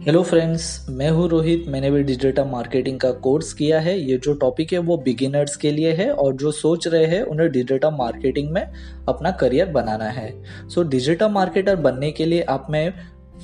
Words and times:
Hello 0.00 0.22
friends 0.22 0.86
मैं 0.90 1.08
हूँ 1.10 1.28
रोहित। 1.28 1.64
मैंने 1.68 1.90
भी 1.90 2.02
डिजिटल 2.02 2.44
मार्केटिंग 2.44 2.98
का 3.00 3.10
कोर्स 3.12 3.52
किया 3.52 3.80
है। 3.80 3.98
ये 4.00 4.16
जो 4.16 4.34
टॉपिक 4.34 4.72
है, 4.72 4.78
वो 4.78 4.96
बिगिनर्स 4.96 5.56
के 5.56 5.70
लिए 5.70 5.92
है 5.92 6.10
और 6.12 6.32
जो 6.32 6.50
सोच 6.50 6.86
रहे 6.88 7.06
हैं, 7.06 7.22
उन्हें 7.22 7.50
डिजिटल 7.52 7.90
मार्केटिंग 7.90 8.50
में 8.50 8.62
अपना 9.08 9.30
करियर 9.30 9.66
बनाना 9.66 10.08
है। 10.10 10.32
सो 10.68 10.82
डिजिटल 10.82 11.28
मार्केटर 11.28 11.76
बनने 11.76 12.10
के 12.10 12.24
लिए 12.24 12.42
आप 12.42 12.66
में 12.70 12.92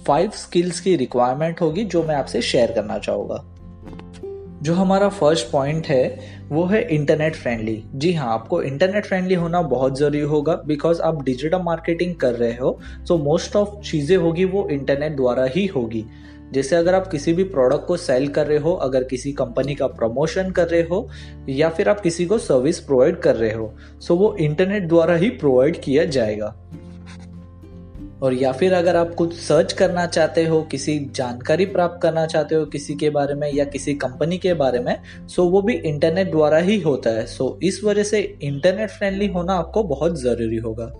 फाइव 0.07 0.31
स्किल्स 0.31 0.81
की 0.81 0.97
रिक्वायरमेंट 0.97 1.61
होगी, 1.61 1.85
जो 1.85 2.03
मैं 2.03 2.15
आपसे 2.15 2.43
शेयर 2.43 2.73
करना 2.73 2.99
चाहूँगा। 2.99 3.45
जो 4.63 4.75
हमारा 4.75 5.09
फ़र्स्ट 5.09 5.51
पॉइंट 5.53 5.87
है, 5.87 6.19
वो 6.49 6.65
है 6.65 6.83
इंटरनेट 6.95 7.37
फ्रेंडली 7.37 7.83
जी 7.95 8.13
हाँ 8.13 8.33
आपको 8.35 8.63
इंटरनेट 8.63 9.07
फ्रेंडली 9.07 9.35
होना 9.35 9.61
बहुत 9.63 9.99
ज़रूरी 9.99 10.21
होगा 10.21 10.55
बिकॉज़ 10.67 11.01
आप 11.01 11.23
डिजिटल 11.25 11.63
मार्केटिंग 11.63 12.15
कर 12.15 12.35
रहे 12.35 12.57
हो 12.57 12.79
सो 13.09 13.19
मोस्ट 13.19 13.57
ऑफ़ 13.57 13.81
चीज़ें 13.81 14.17
होगी, 14.17 14.45
वो 14.45 14.69
इंटरनेट 14.69 15.17
द्वारा 15.17 15.45
ही 15.47 15.67
होगी। 15.67 16.05
जैसे 16.53 16.77
अगर 16.77 16.95
आप 16.95 17.07
किसी 17.07 17.33
भी 17.33 17.45
प्रोडक्ट 17.45 17.87
को 17.87 17.97
सेल 17.97 18.29
कर 18.29 18.47
रहे 18.47 18.59
हो, 18.59 18.73
अगर 18.73 19.05
किसी 19.05 19.33
कंपनी 19.33 19.75
का 19.75 19.87
प्रमोशन 19.87 20.51
कर 20.51 20.69
रहे 20.69 20.83
हो, 20.83 21.09
या 21.49 21.69
फिर 21.69 21.89
आप 21.89 22.01
किसी 22.01 22.27
को 22.27 22.39
सर्विस 22.39 22.81
प्रोवाइड 22.81 23.21
कर 23.21 23.37
रहे 23.37 23.53
हो 23.53 23.75
सो 24.01 24.17
वो 24.17 24.35
इंटरनेट 24.41 24.89
द्वारा 24.89 25.15
ही 25.15 25.31
प्रोवाइड 25.31 25.81
किया 25.81 26.05
जाएगा। 26.05 26.55
और 28.23 28.35
या 28.35 28.53
फिर 28.53 28.73
अगर 28.73 28.97
आप 28.97 29.15
कुछ 29.15 29.35
सर्च 29.37 29.73
करना 29.73 30.07
चाहते 30.07 30.45
हो, 30.45 30.63
किसी 30.63 30.99
जानकारी 31.15 31.67
प्राप्त 31.67 31.99
करना 32.03 32.27
चाहते 32.27 32.55
हो 32.55 32.65
किसी 32.67 32.95
के 32.95 33.11
बारे 33.11 33.35
में 33.35 33.53
या 33.53 33.65
किसी 33.65 33.95
कंपनी 33.95 34.39
के 34.39 34.55
बारे 34.55 34.79
में 34.79 34.97
सो 35.29 35.45
वो 35.45 35.63
भी 35.63 35.75
इंटरनेट 35.75 36.31
द्वारा 36.31 36.59
ही 36.59 36.81
होता 36.81 37.11
है। 37.11 37.27
सो 37.27 37.59
इस 37.63 37.81
वजह 37.85 38.03
से 38.03 38.21
इंटरनेट 38.43 38.91
फ्रेंडली 38.91 39.27
होना 39.27 39.55
आपको 39.55 39.83
बहुत 39.83 40.21
ज़रूरी 40.21 40.57
होगा। 40.57 40.93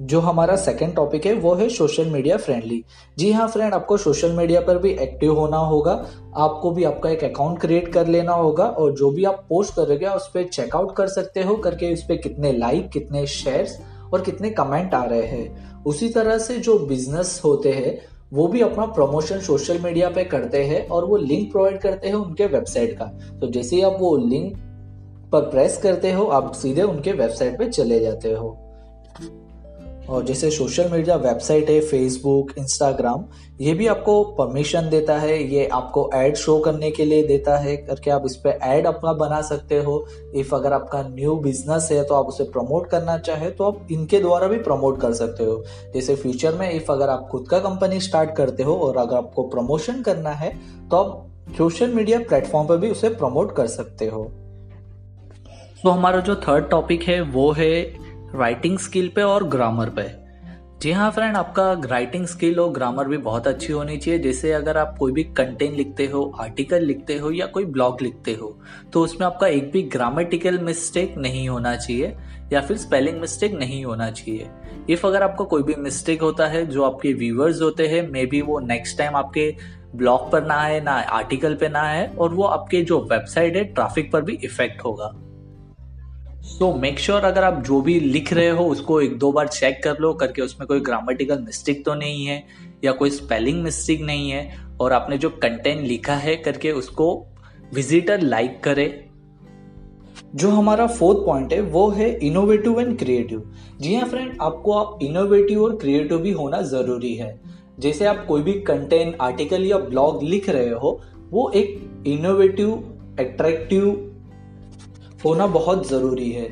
जो 0.00 0.20
हमारा 0.20 0.56
सेकेंड 0.56 0.94
टॉपिक 0.94 1.26
है, 1.26 1.32
वो 1.34 1.54
है 1.54 1.68
सोशल 1.68 2.06
मीडिया 2.06 2.36
फ्रेंडली 2.36 2.82
जी 3.18 3.30
हाँ 3.32 3.46
फ्रेंड 3.48 3.74
आपको 3.74 3.96
सोशल 3.96 4.32
मीडिया 4.32 4.60
पर 4.60 4.78
भी 4.78 4.90
एक्टिव 4.92 5.34
होना 5.38 5.56
होगा। 5.56 5.92
आपको 6.36 6.70
भी 6.70 6.84
आपका 6.84 7.10
एक 7.10 7.24
अकाउंट 7.24 7.58
क्रिएट 7.60 7.92
कर 7.92 8.06
लेना 8.06 8.32
होगा 8.32 8.64
और 8.64 8.92
जो 8.92 9.10
भी 9.10 9.24
आप 9.24 9.44
पोस्ट 9.48 9.74
करोगे 9.74 10.06
उस 10.06 10.30
पर 10.34 10.44
चेकआउट 10.44 10.94
कर 10.96 11.08
सकते 11.08 11.42
हो 11.42 11.56
करके 11.56 11.92
उस 11.92 12.02
पर 12.02 12.16
कितने 12.16 12.52
लाइक 12.52 12.88
कितने 12.88 13.26
शेयर्स 13.26 13.78
और 14.12 14.20
कितने 14.20 14.50
कमेंट 14.50 14.94
आ 14.94 15.02
रहे 15.04 15.22
हैं। 15.22 15.82
उसी 15.84 16.08
तरह 16.08 16.38
से 16.38 16.58
जो 16.58 16.78
बिज़नेस 16.78 17.40
होते 17.44 17.72
हैं, 17.72 17.98
वो 18.32 18.46
भी 18.48 18.60
अपना 18.60 18.86
प्रमोशन 18.86 19.40
सोशल 19.40 19.78
मीडिया 19.78 20.08
पे 20.10 20.24
करते 20.24 20.62
हैं 20.64 20.86
और 20.88 21.04
वो 21.04 21.16
लिंक 21.16 21.50
प्रोवाइड 21.52 21.80
करते 21.80 22.08
हैं 22.08 22.14
उनके 22.14 22.46
वेबसाइट 22.46 22.96
का। 22.98 23.04
तो 23.40 23.50
जैसे 23.50 23.76
ही 23.76 23.82
आप 23.82 23.96
वो 24.00 24.16
लिंक 24.16 24.56
पर 25.32 25.50
प्रेस 25.50 25.80
करते 25.82 26.12
हो, 26.12 26.24
आप 26.24 26.52
सीधे 26.52 26.82
उनके 26.82 27.12
वेबसाइट 27.12 27.58
पे 27.58 27.68
चले 27.68 28.00
जाते 28.00 28.32
हो। 28.32 28.56
और 30.08 30.24
जैसे 30.24 30.50
सोशल 30.50 30.88
मीडिया 30.90 31.16
वेबसाइट 31.16 31.70
है 31.70 31.80
फेसबुक 31.80 32.52
इंस्टाग्राम 32.58 33.24
ये 33.60 33.74
भी 33.74 33.86
आपको 33.86 34.22
परमिशन 34.38 34.88
देता 34.90 35.18
है, 35.18 35.42
ये 35.44 35.66
आपको 35.66 36.08
ऐड 36.14 36.36
शो 36.36 36.58
करने 36.58 36.90
के 36.90 37.04
लिए 37.04 37.26
देता 37.26 37.56
है 37.56 37.76
करके 37.76 38.10
आप 38.10 38.22
इस 38.26 38.36
पर 38.36 38.50
ऐड 38.50 38.86
अपना 38.86 39.12
बना 39.14 39.40
सकते 39.42 39.78
हो। 39.78 40.04
इफ़ 40.34 40.54
अगर 40.54 40.72
आपका 40.72 41.02
न्यू 41.02 41.34
बिज़नेस 41.36 41.88
है 41.92 42.02
तो 42.04 42.14
आप 42.14 42.26
उसे 42.26 42.44
प्रमोट 42.44 42.88
करना 42.90 43.18
चाहे 43.18 43.50
तो 43.50 43.64
आप 43.64 43.88
इनके 43.92 44.20
द्वारा 44.20 44.48
भी 44.48 44.58
प्रमोट 44.58 45.00
कर 45.00 45.12
सकते 45.12 45.44
हो। 45.44 45.62
जैसे 45.94 46.16
फ्यूचर 46.16 46.54
में 46.54 46.70
इफ़ 46.70 46.92
अगर 46.92 47.08
आप 47.08 47.28
खुद 47.32 47.48
का 47.48 47.58
कंपनी 47.58 48.00
स्टार्ट 48.00 48.34
करते 48.36 48.62
हो 48.62 48.76
और 48.76 48.96
अगर 48.96 49.16
आपको 49.16 49.42
प्रमोशन 49.48 50.02
करना 50.02 50.30
है 50.30 50.52
तो 50.90 50.96
आप 50.96 51.24
सोशल 51.58 51.94
मीडिया 51.94 52.18
प्लेटफॉर्म 52.18 52.68
पर 52.68 52.76
भी 52.76 52.90
उसे 52.90 53.08
प्रमोट 53.10 53.54
कर 53.56 53.66
सकते 53.66 54.06
हो। 54.06 54.24
तो 55.82 55.90
हमारा 55.90 56.20
जो 56.20 56.34
थर्ड 56.36 56.68
टॉपिक 56.70 57.02
है, 57.02 57.20
वो 57.22 57.50
है 57.52 57.72
राइटिंग 58.34 58.78
स्किल 58.78 59.08
पे 59.08 59.22
और 59.22 59.44
ग्रामर 59.44 59.90
पे। 59.90 60.02
जी 60.80 60.90
हाँ 60.92 61.10
फ्रेंड 61.10 61.36
आपका 61.36 61.72
राइटिंग 61.84 62.26
स्किल 62.26 62.58
और 62.60 62.70
ग्रामर 62.72 63.08
भी 63.08 63.16
बहुत 63.16 63.46
अच्छी 63.46 63.72
होनी 63.72 63.96
चाहिए। 63.96 64.18
जैसे 64.20 64.52
अगर 64.52 64.76
आप 64.76 64.94
कोई 64.98 65.12
भी 65.12 65.22
कंटेंट 65.36 65.76
लिखते 65.76 66.06
हो 66.06 66.22
आर्टिकल 66.40 66.82
लिखते 66.82 67.16
हो 67.18 67.30
या 67.30 67.46
कोई 67.46 67.64
ब्लॉग 67.64 68.02
लिखते 68.02 68.32
हो 68.32 68.56
तो 68.92 69.02
उसमें 69.04 69.26
आपका 69.26 69.46
एक 69.46 69.70
भी 69.72 69.82
ग्रामेटिकल 69.88 70.58
मिस्टेक 70.58 71.14
नहीं 71.18 71.48
होना 71.48 71.74
चाहिए 71.76 72.16
या 72.52 72.60
फिर 72.60 72.76
स्पेलिंग 72.76 73.20
मिस्टेक 73.20 73.54
नहीं 73.54 73.84
होना 73.84 74.10
चाहिए। 74.10 74.50
इफ़ 74.90 75.06
अगर 75.06 75.22
आपको 75.22 75.44
कोई 75.44 75.62
भी 75.62 75.74
मिस्टेक 75.74 76.22
होता 76.22 76.46
है, 76.46 76.66
जो 76.66 76.84
आपके 76.84 77.12
व्यूवर्स 77.12 77.62
होते 77.62 77.86
हैं 77.88 78.08
मे 78.10 78.26
बी 78.26 78.40
वो 78.42 78.58
नेक्स्ट 78.60 78.98
टाइम 78.98 79.16
आपके 79.16 79.54
ब्लॉग 79.94 80.30
पर 80.32 80.44
ना 80.46 80.54
आए, 80.54 80.80
ना 80.80 80.92
आर्टिकल 80.92 81.54
पे 81.54 81.68
ना 81.68 81.82
आए, 81.82 82.06
और 82.18 82.34
वो 82.34 82.44
आपके 82.44 82.82
जो 82.82 83.00
वेबसाइट 83.02 83.56
है 83.56 83.64
ट्रैफ़िक 83.64 84.12
पर 84.12 84.22
भी 84.22 84.38
इफ़ेक्ट 84.44 84.84
होगा। 84.84 85.12
सो 86.48 86.74
मेक 86.74 86.98
श्योर 86.98 87.20
अगर 87.20 87.44
आप 87.44 87.64
जो 87.64 87.80
भी 87.80 88.00
लिख 88.00 88.32
रहे 88.32 88.48
हो, 88.48 88.64
उसको 88.64 89.00
एक 89.00 89.18
दो 89.18 89.32
बार 89.32 89.48
चेक 89.48 89.80
कर 89.84 89.98
लो, 89.98 90.12
करके 90.12 90.42
उसमें 90.42 90.66
कोई 90.68 90.80
ग्रामेटिकल 90.80 91.38
मिस्टेक 91.38 91.84
तो 91.84 91.94
नहीं 91.94 92.26
है, 92.26 92.44
या 92.84 92.92
कोई 92.92 93.10
स्पेलिंग 93.10 93.62
मिस्टेक 93.62 94.00
नहीं 94.00 94.30
है, 94.30 94.58
और 94.80 94.92
आपने 94.92 95.18
जो 95.18 95.30
कंटेंट 95.30 95.86
लिखा 95.86 96.14
है, 96.14 96.36
करके 96.36 96.72
उसको 96.72 97.26
विजिटर 97.74 98.20
लाइक 98.20 98.60
करे। 98.64 99.08
जो 100.34 100.50
हमारा 100.50 100.86
फोर्थ 100.86 101.18
पॉइंट 101.18 101.52
है, 101.52 101.60
वो 101.60 101.90
है 101.90 102.18
इनोवेटिव 102.18 102.80
एंड 102.80 102.98
क्रिएटिव 102.98 103.52
जी 103.80 103.94
हाँ 103.94 104.08
फ्रेंड 104.08 104.36
आपको 104.40 104.72
आप 104.72 104.98
इनोवेटिव 105.02 105.62
और 105.62 105.76
क्रिएटिव 105.76 106.18
भी 106.18 106.32
होना 106.32 106.62
ज़रूरी 106.62 107.14
है। 107.14 107.40
जैसे 107.78 108.04
आप 108.04 108.24
कोई 108.26 108.42
भी 108.42 108.52
कंटेंट 108.52 109.16
आर्टिकल 109.20 109.66
या 109.66 109.78
ब्लॉग 109.78 110.22
लिख 110.22 110.48
रहे 110.48 110.70
हो, 110.70 111.00
वो 111.30 111.50
एक 111.50 112.04
इनोवेटिव 112.06 112.72
अट्रैक्टिव 113.20 114.07
होना 115.24 115.46
बहुत 115.46 115.88
ज़रूरी 115.88 116.30
है। 116.32 116.48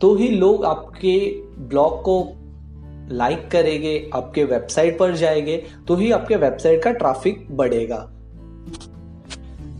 तो 0.00 0.14
ही 0.14 0.28
लोग 0.28 0.64
आपके 0.64 1.18
ब्लॉग 1.58 2.02
को 2.02 2.32
लाइक 3.10 3.48
करेंगे, 3.50 4.10
आपके 4.14 4.44
वेबसाइट 4.44 4.98
पर 4.98 5.14
जाएँगे 5.16 5.62
तो 5.88 5.94
ही 5.94 6.10
आपके 6.12 6.36
वेबसाइट 6.36 6.82
का 6.82 6.92
ट्रैफ़िक 6.92 7.46
बढ़ेगा। 7.50 8.10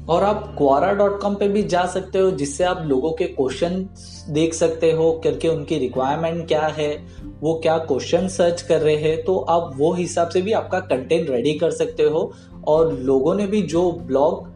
और 0.08 0.22
आप 0.22 0.54
क्वारा 0.58 0.92
डॉट 0.92 1.20
कॉम 1.20 1.34
पर 1.34 1.48
भी 1.48 1.62
जा 1.62 1.86
सकते 1.86 2.18
हो, 2.18 2.30
जिससे 2.30 2.64
आप 2.64 2.82
लोगों 2.86 3.12
के 3.12 3.24
क्वेश्चन 3.24 3.88
देख 4.30 4.54
सकते 4.54 4.92
हो, 4.92 5.20
करके 5.24 5.48
उनकी 5.48 5.78
रिक्वायरमेंट 5.78 6.46
क्या 6.48 6.66
है, 6.66 7.06
वो 7.40 7.54
क्या 7.54 7.78
क्वेश्चन 7.78 8.28
सर्च 8.28 8.62
कर 8.62 8.80
रहे 8.80 8.96
हैं 8.96 9.22
तो 9.24 9.36
आप 9.38 9.72
वो 9.76 9.92
हिसाब 9.92 10.28
से 10.28 10.42
भी 10.42 10.52
आपका 10.52 10.80
कंटेंट 10.80 11.30
रेडी 11.30 11.54
कर 11.54 11.70
सकते 11.70 12.02
हो। 12.02 12.32
और 12.66 12.92
लोगों 12.92 13.34
ने 13.34 13.46
भी 13.46 13.62
जो 13.62 13.90
ब्लॉग 13.92 14.46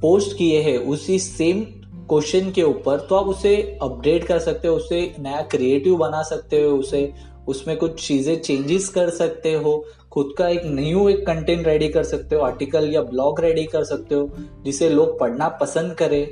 पोस्ट 0.00 0.36
किए 0.36 0.60
हैं, 0.62 0.78
उसी 0.78 1.18
सेम 1.18 1.64
क्वेश्चन 2.08 2.50
के 2.50 2.62
ऊपर 2.62 3.00
तो 3.00 3.14
आप 3.14 3.26
उसे 3.26 3.56
अपडेट 3.82 4.24
कर 4.24 4.38
सकते 4.38 4.68
हो, 4.68 4.76
उसे 4.76 5.14
नया 5.18 5.42
क्रिएटिव 5.42 5.96
बना 5.96 6.22
सकते 6.22 6.62
हो, 6.62 6.76
उसे 6.76 7.12
उसमें 7.48 7.76
कुछ 7.76 8.06
चीज़ें 8.06 8.40
चेंजेस 8.40 8.88
कर 8.88 9.10
सकते 9.10 9.52
हो, 9.54 9.84
खुद 10.12 10.32
का 10.38 10.48
एक 10.48 10.62
न्यू 10.64 11.08
एक 11.08 11.26
कंटेंट 11.26 11.66
रेडी 11.66 11.88
कर 11.88 12.02
सकते 12.02 12.36
हो 12.36 12.42
आर्टिकल 12.42 12.90
या 12.92 13.02
ब्लॉग 13.02 13.40
रेडी 13.40 13.64
कर 13.64 13.84
सकते 13.84 14.14
हो, 14.14 14.30
जिसे 14.64 14.88
लोग 14.90 15.18
पढ़ना 15.20 15.48
पसंद 15.60 15.94
करें। 15.94 16.26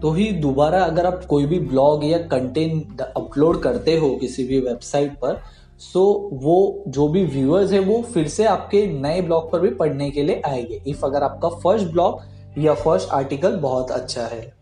तो 0.00 0.10
ही 0.12 0.30
दोबारा 0.32 0.82
अगर 0.84 1.06
आप 1.06 1.24
कोई 1.24 1.46
भी 1.46 1.58
ब्लॉग 1.58 2.04
या 2.04 2.18
कंटेंट 2.28 3.00
अपलोड 3.00 3.60
करते 3.62 3.96
हो 3.96 4.14
किसी 4.16 4.44
भी 4.44 4.60
वेबसाइट 4.60 5.12
पर 5.12 5.40
सो 5.80 6.00
वो 6.32 6.84
जो 6.88 7.06
भी 7.08 7.24
व्यूअर्स 7.24 7.72
है, 7.72 7.78
वो 7.78 8.02
फिर 8.14 8.28
से 8.28 8.44
आपके 8.44 8.86
नए 8.86 9.20
ब्लॉग 9.20 9.50
पर 9.52 9.60
भी 9.60 9.70
पढ़ने 9.70 10.10
के 10.10 10.22
लिए 10.22 10.42
आएँगे। 10.46 10.80
इफ़ 10.86 11.04
अगर 11.06 11.22
आपका 11.22 11.48
फ़र्स्ट 11.48 11.86
ब्लॉग 11.86 12.20
या 12.58 12.74
फ़र्स्ट 12.74 13.08
आर्टिकल 13.08 13.56
बहुत 13.56 13.90
अच्छा 13.90 14.22
है। 14.22 14.54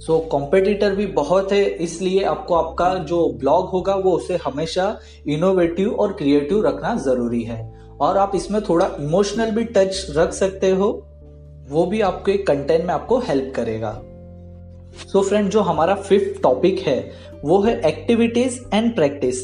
सो 0.00 0.18
so, 0.18 0.30
कॉम्पिटिटर 0.30 0.94
भी 0.94 1.06
बहुत 1.06 1.52
है 1.52 1.64
इसलिए 1.64 2.24
आपको 2.24 2.54
आपका 2.54 2.94
जो 2.94 3.32
ब्लॉग 3.32 3.68
होगा 3.68 3.94
वो 3.94 4.12
उसे 4.12 4.36
हमेशा 4.36 4.98
इनोवेटिव 5.26 5.94
और 5.94 6.12
क्रिएटिव 6.12 6.66
रखना 6.66 6.96
ज़रूरी 6.96 7.42
है। 7.42 7.72
और 8.00 8.16
आप 8.16 8.32
इसमें 8.34 8.62
थोड़ा 8.62 8.86
इमोशनल 9.00 9.50
भी 9.50 9.64
टच 9.64 10.06
रख 10.10 10.32
सकते 10.32 10.70
हो 10.70 11.06
वो 11.68 11.86
भी 11.86 12.00
आपके 12.00 12.32
कंटेंट 12.32 12.84
में 12.84 12.94
आपको 12.94 13.18
हेल्प 13.18 13.52
करेगा। 13.56 14.02
सो 14.92 15.18
so 15.18 15.28
फ्रेंड 15.28 15.48
जो 15.50 15.60
हमारा 15.60 15.94
फिफ्थ 15.94 16.42
टॉपिक 16.42 16.78
है, 16.80 17.12
वो 17.44 17.60
है 17.62 17.80
activities 17.86 18.60
and 18.74 18.94
practice 18.94 19.42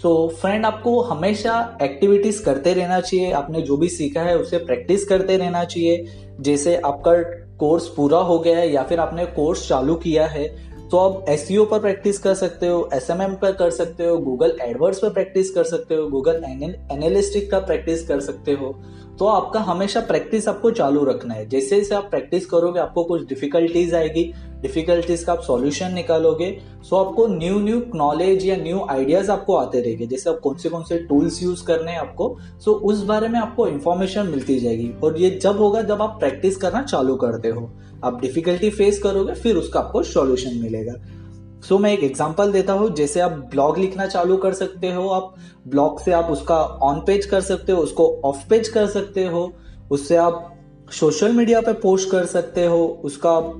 so 0.00 0.12
friend 0.40 0.66
आपको 0.66 1.00
हमेशा 1.02 1.54
एक्टिविटीज़ 1.82 2.42
करते 2.44 2.72
रहना 2.74 3.00
चाहिए। 3.00 3.30
आपने 3.32 3.62
जो 3.62 3.76
भी 3.76 3.88
सीखा 3.88 4.22
है, 4.22 4.36
उसे 4.38 4.58
प्रैक्टिस 4.58 5.04
करते 5.04 5.36
रहना 5.36 5.64
चाहिए। 5.64 6.04
जैसे 6.40 6.76
आपका 6.76 7.12
कोर्स 7.58 7.86
पूरा 7.86 8.18
हो 8.18 8.38
गया 8.38 8.58
है 8.58 8.72
या 8.72 8.82
फिर 8.82 9.00
आपने 9.00 9.24
कोर्स 9.26 9.68
चालू 9.68 9.94
किया 9.94 10.26
है 10.26 10.48
तो 10.90 10.98
आप 10.98 11.24
एस 11.28 11.46
e 11.52 11.66
पर 11.70 11.80
प्रैक्टिस 11.80 12.18
कर 12.18 12.34
सकते 12.34 12.66
हो 12.66 12.88
एस 12.94 13.10
एम 13.10 13.20
एम 13.22 13.34
पर 13.34 13.52
कर 13.52 13.70
सकते 13.70 14.06
हो 14.06 14.16
गूगल 14.18 14.56
एडवर्ड्स 14.62 14.98
पर 14.98 15.10
प्रैक्टिस 15.10 15.50
कर 15.50 15.64
सकते 15.64 15.94
हो 15.94 16.06
गूगल 16.08 16.42
एनालिस्टिक 16.92 17.50
का 17.50 17.58
प्रैक्टिस 17.58 18.06
कर 18.08 18.20
सकते 18.20 18.52
हो। 18.52 18.70
तो 19.20 19.26
आपका 19.26 19.60
हमेशा 19.60 20.00
प्रैक्टिस 20.00 20.48
आपको 20.48 20.70
चालू 20.70 21.04
रखना 21.04 21.34
है। 21.34 21.48
जैसे 21.48 21.76
जैसे 21.76 21.94
आप 21.94 22.04
प्रैक्टिस 22.04 22.46
करोगे, 22.46 22.80
आपको 22.80 23.04
कुछ 23.04 23.28
डिफिकल्टीज 23.28 23.94
आएगी। 23.94 24.34
डिफिकल्टीज 24.62 25.24
का 25.24 25.32
आप 25.32 25.40
सॉल्यूशन 25.40 25.92
निकालोगे। 25.92 26.58
सो 26.82 26.96
आपको 26.96 27.26
न्यू 27.26 27.58
न्यू 27.58 27.82
नॉलेज 27.94 28.46
या 28.46 28.56
न्यू 28.56 28.86
आइडियाज़ 28.90 29.30
आपको 29.30 29.56
आते 29.56 29.80
रहेंगे। 29.80 30.06
जैसे 30.06 30.30
आप 30.30 30.38
कौन 30.38 30.54
से 30.54 30.68
कौन 30.68 30.82
से 30.82 30.98
टूल्स 30.98 31.42
यूज़ 31.42 31.64
करने 31.64 31.92
हैं 31.92 31.98
आपको। 31.98 32.38
सो 32.64 32.72
उस 32.72 33.04
बारे 33.04 33.28
में 33.28 33.40
आपको 33.40 33.68
इन्फॉर्मेशन 33.68 34.26
मिलती 34.26 34.60
जाएगी। 34.60 34.92
और 35.04 35.20
ये 35.20 35.30
जब 35.30 35.56
होगा, 35.56 35.82
जब 35.82 36.02
आप 36.02 36.16
प्रैक्टिस 36.20 36.56
करना 36.56 36.82
चालू 36.82 37.16
करते 37.16 37.48
हो। 37.48 37.70
आप 38.04 38.20
डिफिकल्टी 38.20 38.70
फेस 38.70 38.98
करोगे, 38.98 39.34
फिर 39.34 39.56
उसका 39.56 39.80
आपको 39.80 40.02
सॉल्यूशन 40.02 40.54
मिलेगा। 40.54 40.92
सो 41.60 41.74
so, 41.74 41.80
मैं 41.82 41.92
एक 41.92 42.04
एग्जांपल 42.04 42.52
देता 42.52 42.72
हूँ 42.72 42.88
जैसे 42.94 43.20
आप 43.20 43.32
ब्लॉग 43.50 43.78
लिखना 43.78 44.06
चालू 44.06 44.36
कर 44.36 44.52
सकते 44.52 44.92
हो 44.92 45.08
आप 45.08 45.34
ब्लॉग 45.68 46.00
से 46.00 46.12
आप 46.12 46.30
उसका 46.30 46.56
ऑन 46.82 47.00
पेज 47.06 47.26
कर 47.26 47.40
सकते 47.40 47.72
हो 47.72 47.82
उसको 47.82 48.06
ऑफ़ 48.24 48.48
पेज 48.50 48.68
कर 48.68 48.86
सकते 48.86 49.24
हो 49.24 49.52
उससे 49.90 50.16
आप 50.16 50.46
सोशल 50.92 51.32
मीडिया 51.32 51.60
पे 51.60 51.72
पोस्ट 51.72 52.10
कर 52.10 52.24
सकते 52.26 52.64
हो 52.66 52.78
उसका 53.04 53.30
आप 53.30 53.52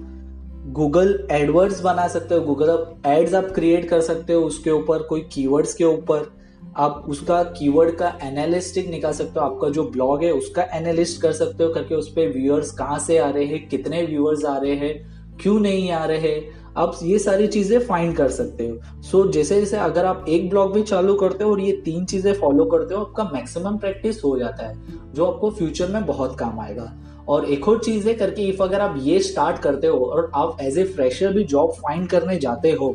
गूगल 0.73 1.19
एडवर्ड्स 1.31 1.81
बना 1.81 2.07
सकते 2.09 2.35
हो 2.35 2.41
गूगल 2.41 2.71
एड्स 3.07 3.35
आप 3.35 3.51
क्रिएट 3.55 3.89
कर 3.89 4.01
सकते 4.01 4.33
हो 4.33 4.41
उसके 4.43 4.71
ऊपर 4.71 5.03
कोई 5.03 5.21
कीवर्ड्स 5.33 5.75
के 5.75 5.85
ऊपर 5.85 6.31
आप 6.77 7.05
उसका 7.09 7.43
कीवर्ड 7.43 7.97
का 7.97 8.13
एनालिस्टिक 8.23 8.89
निकाल 8.91 9.13
सकते 9.13 9.41
हो 9.41 9.47
आपका 9.47 9.69
जो 9.69 9.85
ब्लॉग 9.91 10.25
है 10.25 10.33
उसका 10.33 10.63
एनालिस्ट 10.75 11.21
कर 11.23 11.33
सकते 11.33 11.65
हो 11.65 11.73
करके 11.75 11.95
उस 11.95 12.09
पर 12.09 12.33
व्यूअर्स 12.33 12.71
कहाँ 12.71 12.99
से 12.99 13.19
आ 13.19 13.29
रहे 13.31 13.45
हैं 13.45 13.69
कितने 13.69 14.03
व्यूअर्स 14.03 14.45
आ 14.45 14.57
रहे 14.57 14.75
हैं 14.77 14.95
क्यों 15.43 15.59
नहीं 15.61 15.91
आ 15.91 16.05
रहे 16.05 16.35
आप 16.79 16.99
ये 17.03 17.19
सारी 17.19 17.47
चीज़ें 17.47 17.79
फाइंड 17.81 18.17
कर 18.17 18.29
सकते 18.31 18.67
हो। 18.69 19.03
सो 19.03 19.23
so, 19.23 19.33
जैसे 19.33 19.61
जैसे 19.61 19.77
अगर 19.77 20.05
आप 20.05 20.25
एक 20.29 20.49
ब्लॉग 20.51 20.73
भी 20.73 20.83
चालू 20.83 21.15
करते 21.15 21.45
हो 21.45 21.51
और 21.51 21.61
ये 21.61 21.73
तीन 21.85 22.05
चीज़ें 22.05 22.33
फॉलो 22.35 22.65
करते 22.65 22.95
हो 22.95 23.01
आपका 23.01 23.25
मैक्सिमम 23.35 23.77
प्रैक्टिस 23.77 24.25
हो 24.25 24.39
जाता 24.39 24.67
है 24.69 25.13
जो 25.15 25.27
आपको 25.27 25.51
फ्यूचर 25.51 25.89
में 25.89 26.07
बहुत 26.07 26.39
काम 26.39 26.61
आएगा। 26.61 26.93
और 27.29 27.45
एक 27.45 27.69
और 27.69 27.79
चीज़ 27.79 28.09
है 28.09 28.15
करके 28.15 28.43
इफ़ 28.43 28.63
अगर 28.63 28.81
आप 28.81 28.95
ये 28.99 29.19
स्टार्ट 29.21 29.59
करते 29.59 29.87
हो 29.87 29.99
और 29.99 30.31
आप 30.35 30.57
एज 30.61 30.79
ए 30.79 30.85
फ्रेशर 30.85 31.33
भी 31.33 31.45
जॉब 31.45 31.71
फाइंड 31.71 32.09
करने 32.09 32.39
जाते 32.39 32.71
हो 32.71 32.95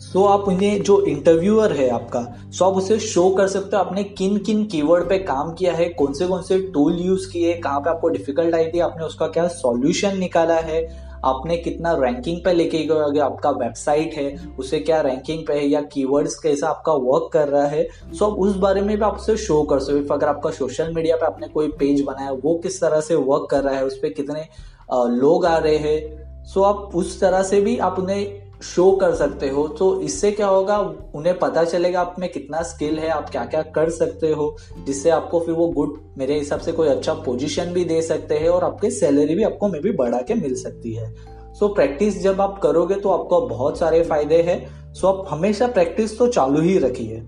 सो 0.00 0.20
so, 0.20 0.26
आप 0.28 0.40
उन्हें 0.40 0.82
जो 0.82 1.00
इंटरव्यूअर 1.06 1.72
है 1.72 1.88
आपका 1.88 2.20
सो 2.22 2.64
so 2.64 2.70
आप 2.70 2.76
उसे 2.76 2.98
शो 2.98 3.28
कर 3.30 3.48
सकते 3.48 3.76
हो 3.76 3.82
आपने 3.82 4.04
किन 4.04 4.36
किन 4.38 4.64
कीवर्ड 4.64 5.08
पे 5.08 5.18
काम 5.18 5.52
किया 5.52 5.72
है 5.72 5.88
कौन 5.88 6.12
से 6.12 6.26
कौन 6.26 6.42
से 6.42 6.58
टूल 6.74 6.98
यूज़ 7.00 7.30
किए 7.32 7.54
कहाँ 7.54 7.80
पे 7.80 7.90
आपको 7.90 8.08
डिफ़िकल्ट 8.08 8.54
आई 8.54 8.66
थी 8.66 8.80
आपने 8.80 9.04
उसका 9.04 9.26
क्या 9.26 9.46
सॉल्यूशन 9.48 10.18
निकाला 10.18 10.54
है 10.54 11.05
आपने 11.26 11.56
कितना 11.56 11.92
रैंकिंग 11.92 12.40
पे 12.44 12.52
लेके 12.52 12.78
गए 12.78 12.94
अगर 12.96 13.20
आपका 13.20 13.50
वेबसाइट 13.50 14.14
है, 14.14 14.36
उसे 14.58 14.80
क्या 14.80 15.00
रैंकिंग 15.00 15.46
पे 15.46 15.54
है 15.54 15.66
या 15.66 15.80
कीवर्ड्स 15.82 16.38
कैसा 16.38 16.68
आपका 16.68 16.92
वर्क 16.92 17.28
कर 17.32 17.48
रहा 17.48 17.66
है? 17.66 17.86
सो 18.12 18.24
आप 18.26 18.38
उस 18.38 18.56
बारे 18.56 18.80
में 18.80 18.96
भी 18.96 19.04
आपसे 19.04 19.36
शो 19.36 19.62
कर 19.62 19.80
सकते 19.80 20.14
अगर 20.14 20.28
आपका 20.28 20.50
सोशल 20.50 20.92
मीडिया 20.94 21.16
पे 21.16 21.26
आपने 21.26 21.48
कोई 21.48 21.68
पेज 21.68 22.02
बनाया, 22.02 22.30
वो 22.32 22.54
किस 22.54 22.80
तरह 22.80 23.00
से 23.00 23.14
वर्क 23.14 23.46
कर 23.50 23.62
रहा 23.62 23.74
है, 23.74 23.84
उस 23.84 23.96
पर 23.96 24.12
कितने 24.12 24.48
लोग 24.92 25.46
आ 25.46 25.56
रहे 25.58 25.76
हैं? 25.78 26.44
सो 26.44 26.62
आप 26.62 26.90
उस 26.94 27.20
तरह 27.20 27.42
से 27.42 27.60
भी 27.60 27.76
आप 27.78 27.98
उन्हें 27.98 28.45
शो 28.62 28.92
कर 28.92 29.14
सकते 29.14 29.48
हो 29.48 29.68
तो 29.68 30.00
इससे 30.00 30.30
क्या 30.32 30.46
होगा 30.46 30.78
उन्हें 31.14 31.38
पता 31.38 31.64
चलेगा 31.64 32.00
आप 32.00 32.14
में 32.18 32.32
कितना 32.32 32.62
स्किल 32.62 32.98
है 32.98 33.08
आप 33.08 33.30
क्या 33.30 33.44
क्या 33.44 33.62
कर 33.62 33.90
सकते 33.90 34.30
हो 34.30 34.56
जिससे 34.86 35.10
आपको 35.10 35.40
फिर 35.40 35.54
वो 35.54 35.68
गुड 35.68 35.98
मेरे 36.18 36.38
हिसाब 36.38 36.60
से 36.60 36.72
कोई 36.72 36.88
अच्छा 36.88 37.14
पोजीशन 37.14 37.64
भी 37.64 37.84
दे 37.84 38.02
सकते 38.02 38.34
हैं 38.34 38.48
और 38.48 38.64
आपकी 38.64 38.90
सैलरी 38.90 39.34
भी 39.34 39.42
आपको 39.42 39.68
मे 39.68 39.80
भी 39.80 39.92
बढ़ा 39.92 40.18
के 40.18 40.34
मिल 40.34 40.54
सकती 40.54 40.94
है। 40.94 41.14
सो 41.54 41.66
so, 41.66 41.74
प्रैक्टिस 41.74 42.22
जब 42.22 42.40
आप 42.40 42.60
करोगे 42.62 42.94
तो 42.94 43.10
आपको 43.10 43.40
बहुत 43.40 43.78
सारे 43.78 44.02
फ़ायदे 44.04 44.42
हैं। 44.42 44.92
सो 44.94 45.06
so, 45.06 45.14
आप 45.14 45.24
हमेशा 45.28 45.66
प्रैक्टिस 45.66 46.18
तो 46.18 46.26
चालू 46.26 46.60
ही 46.60 46.78
रखिए। 46.78 47.22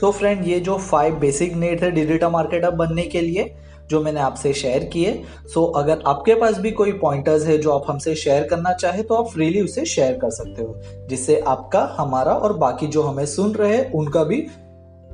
सो 0.00 0.10
फ्रेंड 0.10 0.46
ये 0.46 0.60
जो 0.60 0.76
फाइव 0.78 1.14
बेसिक 1.14 1.54
नीड 1.54 1.80
है 1.80 1.90
डिजिटल 1.90 2.26
मार्केटर 2.26 2.70
बनने 2.70 3.02
के 3.02 3.20
लिए 3.20 3.54
जो 3.92 4.00
मैंने 4.00 4.20
आपसे 4.20 4.52
शेयर 4.54 4.84
किए। 4.84 5.22
सो 5.54 5.64
अगर 5.76 6.02
आपके 6.06 6.34
पास 6.34 6.58
भी 6.58 6.70
कोई 6.72 6.92
पॉइंटर्स 6.98 7.46
है 7.46 7.58
जो 7.58 7.72
आप 7.72 7.90
हमसे 7.90 8.14
शेयर 8.14 8.46
करना 8.48 8.72
चाहे 8.72 9.02
तो 9.02 9.14
आप 9.14 9.28
फ्रीली 9.28 9.60
उसे 9.60 9.84
शेयर 9.86 10.18
कर 10.18 10.30
सकते 10.30 10.62
हो, 10.62 10.80
जिससे 11.08 11.38
आपका, 11.38 11.84
हमारा 11.98 12.32
और 12.34 12.56
बाकी 12.58 12.86
जो 12.86 13.02
हमें 13.02 13.26
सुन 13.26 13.52
रहे 13.52 13.76
हैं, 13.76 13.92
उनका 13.92 14.24
भी 14.24 14.46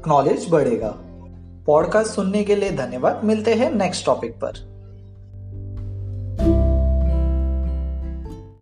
नॉलेज 0.08 0.46
बढ़ेगा। 0.50 0.94
पॉडकास्ट 1.66 2.12
सुनने 2.12 2.44
के 2.44 2.54
लिए 2.56 2.70
धन्यवाद। 2.70 3.20
मिलते 3.24 3.54
हैं 3.54 3.70
नेक्स्ट 3.74 4.06
टॉपिक 4.06 4.34
पर। 4.34 4.67